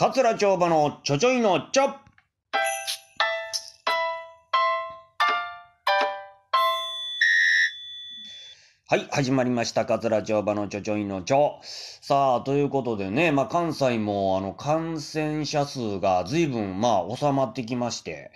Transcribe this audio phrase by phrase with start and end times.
[0.00, 1.94] 桂町場のちょちょいのちょ
[8.86, 9.84] はい、始まりました。
[9.84, 11.60] 桂町場のちょちょいのちょ。
[11.62, 18.30] さあ、ということでね、まあ、関西も、あの、感染者数が随分、まあ、収まってきまして、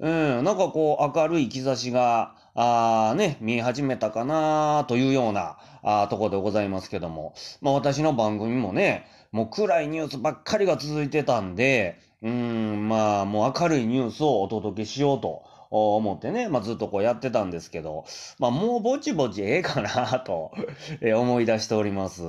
[0.00, 15.44] うん、なんかこう、明るい兆しが、あーね、見え始めたかなというような、あとこでございますけども、まあ、私の番組もね、もう暗いニュースばっかりが続いてたんで、うん、まあ、もう明るいニュースをお届けしようと。
[15.72, 18.04] 思ってね、まあ、ずっとこうやってたんですけど、
[18.40, 20.50] まあ、もうぼちぼちええかなと
[21.00, 22.24] え思い出しております。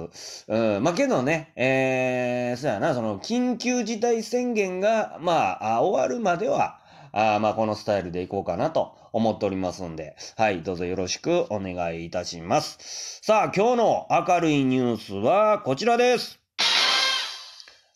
[0.48, 6.81] うん、まあ、けどね、えー、そうやな、その、緊急事態宣言が、ま、あ終わるまでは、
[7.12, 13.20] あまあ、このスタイルでいこうかなと思っておりますんで、はい、どうぞよろしくお願いいたします。
[13.22, 16.40] さあ、今日の明るいニュースはこちらです。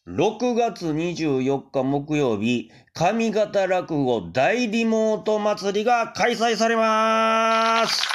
[0.08, 8.15] 6月24日木曜日、上方落語大リモート祭りが開催されます。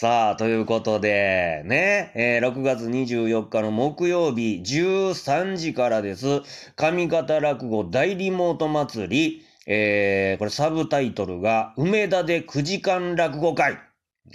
[0.00, 6.42] さあ、ということで、ね、えー6月24日の木曜日13時からです。
[6.76, 13.76] 上方落語大リモート祭り、えーこれサブタイトルが、梅田で9時間落語会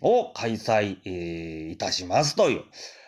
[0.01, 2.63] を開催、えーいたしますという。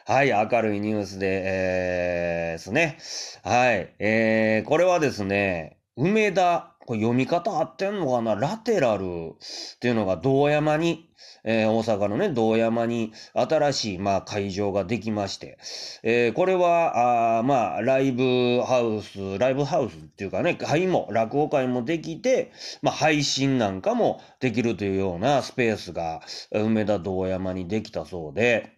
[0.05, 2.97] はい、明るいニュースで、えーですね。
[3.43, 8.35] はい、えーこれはですね、梅田、これ読み方合ってんのかな？
[8.35, 11.09] ラテラルっていうのが道山に、
[11.43, 15.57] えー大阪のね、道山に新しい、まあ、会場ができまして、
[16.03, 28.71] えーこれは、あまあ、ライブハウス、ライブハウスっていうかね、会も、落語会もできて、まあ、配信なんかもできるというようなスペースが、梅田道山にできたそうで、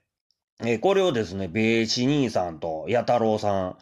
[0.61, 3.77] えーこれをですね、米子兄さんと弥太郎さん、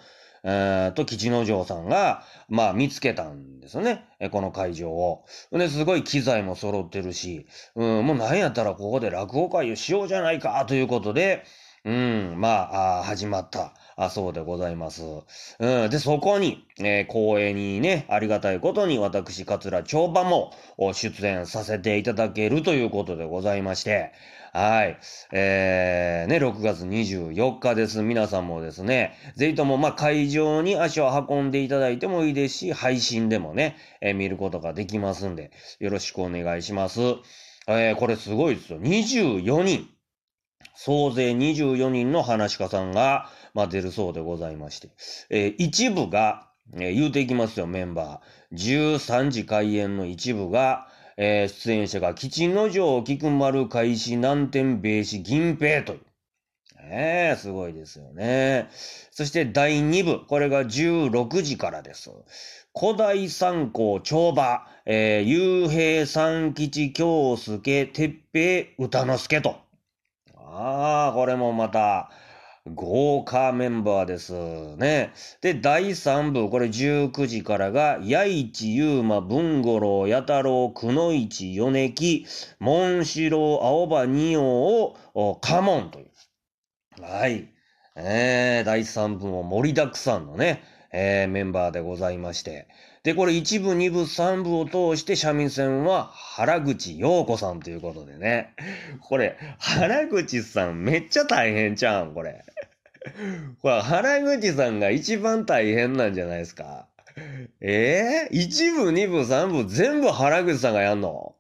[0.48, 4.06] えーと吉之丞さんが、まあ見つけたんですよね。
[4.20, 5.26] えこの会場を。
[5.52, 11.44] で、すごい機材も揃ってるし、うん、もうなんやったらここで落語会をしようじゃないかということで、
[11.86, 13.72] うん、まあ、あ始まった。
[13.96, 15.04] あそうでございます。
[15.60, 20.52] うん、で、そこに、えー光栄にね、ありがたいことに私、桂長馬も
[20.94, 24.12] 出演させていただけるということでございまして、
[24.52, 24.98] はい。
[25.32, 28.02] えー、ね、6月24日です。
[28.02, 37.00] 皆さんもですね、ぜひとも、まあ、会場に足を運んでいただいてもいいですし、配信でもね、えー見ることができますんで、よろしくお願いします。
[37.68, 38.80] えー、これすごいですよ。
[38.80, 39.95] 24人。
[40.74, 44.90] 総勢24人の話し家さんが、まあ、出るそうでございまして、
[45.30, 48.56] えー一部が、えー言うていきますよ、メンバー。
[48.56, 50.88] 13時開演の一部が、
[51.18, 56.00] えー出演者が吉之丞、菊丸、海士、南天、米子、銀平という。
[56.88, 58.68] ええすごいですよね。
[59.12, 62.12] そして第2部、これが16時からです。
[62.78, 69.65] 古代三公、長馬、えー、幽閉三吉、京介、鉄平、歌之助と。
[70.52, 72.10] ああ、これもまた、
[72.74, 74.34] 豪華メンバーです
[74.78, 75.14] ね。
[75.42, 82.26] で、第3部、これ19時からが、八市、優馬、文五郎、弥太郎、くのいち、米木、
[82.60, 86.12] 紋四郎、青葉二王を、お家紋という。
[87.02, 87.50] はい。
[87.96, 90.64] えー、第3部も盛りだくさんのね、
[90.98, 92.68] えーメンバーでございまして。
[93.04, 98.54] で、これ1部、2部、3部を通して三味線は原口陽子さんということでね。
[99.02, 102.46] これ、原口さんめっちゃ大変ちゃうん、これ。
[103.62, 106.88] これ、原口さんが一番大変なんじゃないですか。
[107.60, 111.36] えー、?1 部、2部、3部全部原口さんがやんの？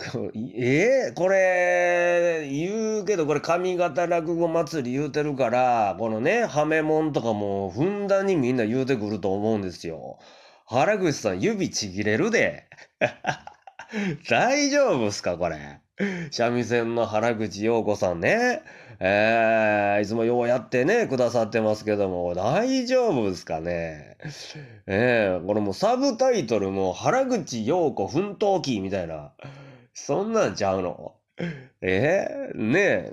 [0.12, 10.18] こ えー、これ、言うけど、これ上方落語祭り言うてるから、このね、ハメモンとかもふんだんにみんな言うてくると思うんですよ。
[10.66, 12.64] 原口さん指ちぎれるで。
[14.30, 15.80] 大丈夫っすかこれ。
[16.30, 18.62] 三味線の原口陽子さんね。
[19.00, 24.16] えー、いつもようやってね、くださってますけども、大丈夫ですかね。
[24.86, 29.32] えー、これもうサブタイトルも原口陽子奮闘記みたいな。
[29.92, 31.14] そんなんちゃうの？
[31.80, 32.52] え？
[32.54, 33.12] ー、ねえ。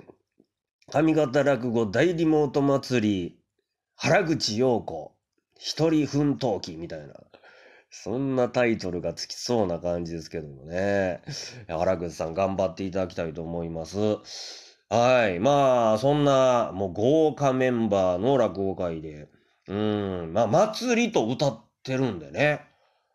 [0.90, 3.38] 上方落語大リモート祭り、
[3.96, 5.12] 原口陽子、
[5.58, 7.14] 一人奮闘記みたいな。
[7.90, 11.22] そんなタイトルがつきそうな感じですけどもね。
[11.68, 13.96] 原口さん頑張っていただきたいと思います。
[14.90, 15.40] はい。
[15.40, 19.28] まあ、そんな、もう豪華メンバーの落語会で、
[19.66, 22.60] うん、まあ、祭りと歌ってるんでね。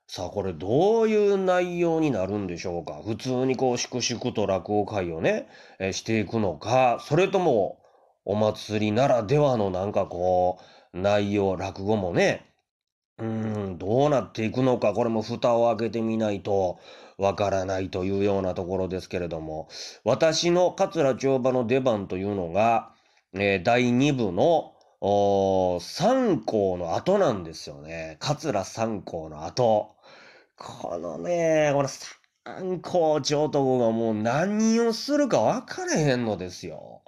[0.07, 3.01] さあ、これどういう内容になるんでしょうか？
[3.03, 5.47] 普通にこう、粛々と落語会をね、
[5.79, 7.79] えしていくのか、それとも、
[8.25, 10.59] お祭りならではのなんかこ
[10.93, 12.45] う、内容、落語もね、
[13.17, 16.79] うん、どうなっていくのか、これも蓋を開けてみないと
[17.17, 19.67] わからないというようなところですけれども、
[20.03, 22.91] 私の桂町場の出番というのが、
[23.33, 24.72] えー第2部の
[25.05, 28.15] お3校の後なんですよね。
[28.21, 29.97] 桂三校の後。
[30.55, 37.01] このね、この三校長とこがもう何をするか分かれへんのですよ。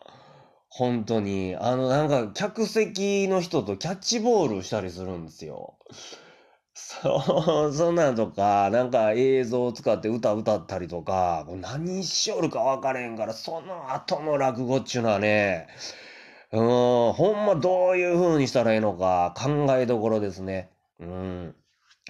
[0.67, 1.55] 本当に。
[1.57, 5.77] あの、なんか、客席の人とキャッチボールしたりするんですよ。
[6.73, 15.69] そう、そんなんとか、なんか映像を使って歌歌ったりとか、何しよるか分かれへんから、その後の落語っちゅうのはね、
[16.51, 20.69] うん、ほんまどういう風にしたらいいのか考えどころですね。
[20.99, 21.55] うん。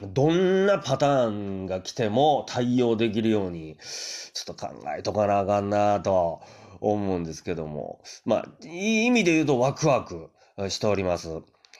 [0.02, 6.42] どんなパターンが来ても対応できるように、ちょっと考えとかなあかんなと
[6.82, 8.02] 思うんですけども。
[8.26, 10.32] まあ、いい意味で言うとワクワク
[10.70, 11.30] しております。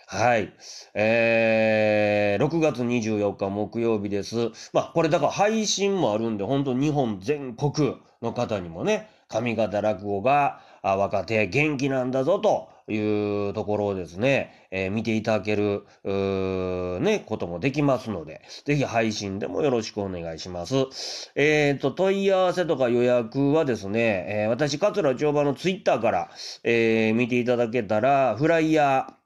[0.08, 0.54] はい。
[0.94, 4.52] えー、6月24日木曜日です。
[4.72, 21.32] まあ、これだから配信もあるんで、本当日本全国の方にもね、上方落語が若手元気なんだぞというところをですね、えー見ていただける、ね、こともできますので、ぜひ配信でもよろしくお願いします。
[21.36, 26.30] えっ、と、問い合わせとか予約はですね、えー私、桂町場のツイッターから、
[26.64, 29.25] え見ていただけたら、フライヤー、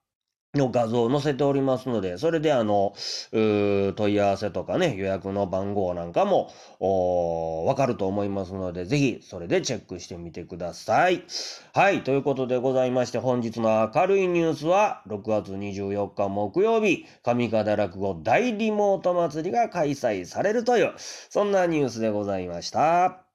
[0.56, 2.94] の画像を載せておりますので、それであの、
[3.32, 6.52] 問い合わせとかね、予約の番号なんかも、
[7.68, 11.24] わかると思いますので、ぜひそれでチェックしてみてください。
[11.74, 23.29] はい、ということでございまして、本日の明るいニュースは、6月24日木曜日、上方落語大リモート祭りが開催されるという、そんなニュースでございました。